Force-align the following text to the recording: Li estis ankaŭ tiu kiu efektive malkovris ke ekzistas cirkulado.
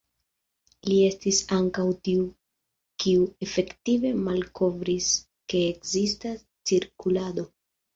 Li 0.87 0.95
estis 1.09 1.41
ankaŭ 1.57 1.85
tiu 2.07 2.25
kiu 3.05 3.29
efektive 3.49 4.17
malkovris 4.25 5.15
ke 5.53 5.67
ekzistas 5.71 6.47
cirkulado. 6.69 7.53